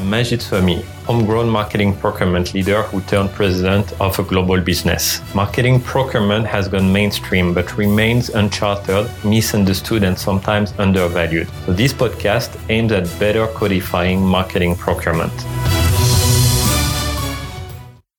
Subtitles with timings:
[0.00, 5.20] Magid Souhami, homegrown marketing procurement leader who turned president of a global business.
[5.34, 11.48] Marketing procurement has gone mainstream but remains uncharted, misunderstood, and sometimes undervalued.
[11.66, 15.32] So, this podcast aims at better codifying marketing procurement.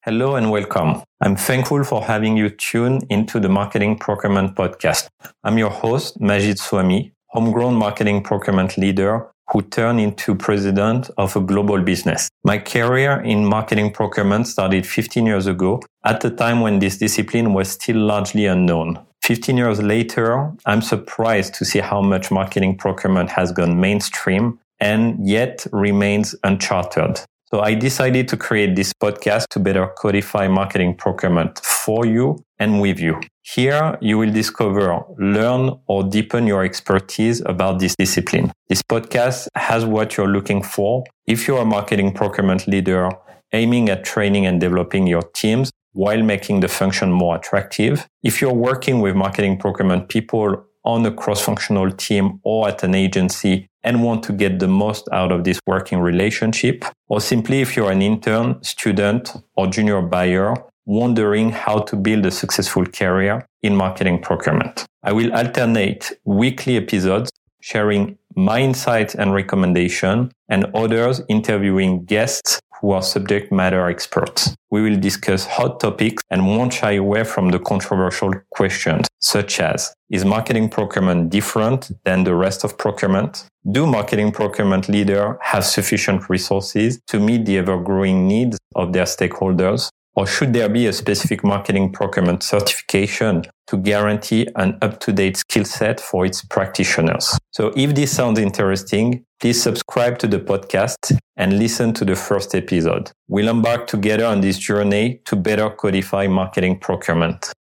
[0.04, 1.04] Hello and welcome.
[1.21, 5.07] I'm thankful for having you tune into the Marketing Procurement Podcast.
[5.43, 11.41] I'm your host, Magid Souhami, homegrown marketing procurement leader who turned into president of a
[11.41, 12.30] global business.
[12.44, 17.54] My career in marketing procurement started 15 years ago at the time when this discipline
[17.54, 18.99] was still largely unknown.
[19.23, 25.27] 15 years later, I'm surprised to see how much marketing procurement has gone mainstream and
[25.27, 27.21] yet remains uncharted.
[27.52, 32.79] So I decided to create this podcast to better codify marketing procurement for you and
[32.79, 33.20] with you.
[33.41, 38.52] Here you will discover, learn or deepen your expertise about this discipline.
[38.67, 41.04] This podcast has what you're looking for.
[41.26, 43.09] If you're a marketing procurement leader
[43.54, 48.05] aiming at training and developing your teams while making the function more attractive.
[48.21, 53.68] If you're working with marketing procurement people on a cross-functional team or at an agency
[53.84, 57.91] and want to get the most out of this working relationship, or simply if you're
[57.91, 60.53] an intern, student, or junior buyer
[60.90, 64.85] wondering how to build a successful career in marketing procurement.
[65.03, 67.29] I will alternate weekly episodes
[67.62, 74.56] sharing my insights and recommendation and others interviewing guests who are subject matter experts.
[74.72, 79.94] We will discuss hot topics and won't shy away from the controversial questions such as,
[80.09, 83.46] is marketing procurement different than the rest of procurement?
[83.72, 89.06] Do marketing procurement leaders have sufficient resources to meet the ever growing needs of their
[89.06, 89.90] stakeholders?
[90.16, 96.00] Or should there be a specific marketing procurement certification to guarantee an up-to-date skill set
[96.00, 97.38] for its practitioners?
[97.52, 102.53] So if this sounds interesting, please subscribe to the podcast and listen to the first
[102.53, 103.12] episode.
[103.28, 107.53] We'll embark together on this journey to better codify marketing procurement.